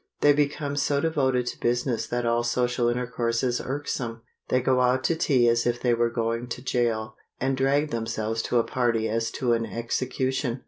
They 0.21 0.33
become 0.33 0.77
so 0.77 0.99
devoted 0.99 1.45
to 1.45 1.59
business 1.59 2.07
that 2.07 2.25
all 2.25 2.41
social 2.43 2.89
intercourse 2.89 3.43
is 3.43 3.61
irksome. 3.61 4.23
They 4.49 4.59
go 4.59 4.81
out 4.81 5.03
to 5.03 5.15
tea 5.15 5.47
as 5.47 5.67
if 5.67 5.79
they 5.79 5.93
were 5.93 6.09
going 6.09 6.47
to 6.47 6.61
jail, 6.63 7.17
and 7.39 7.55
drag 7.55 7.91
themselves 7.91 8.41
to 8.49 8.57
a 8.57 8.63
party 8.63 9.07
as 9.07 9.29
to 9.33 9.53
an 9.53 9.67
execution. 9.67 10.59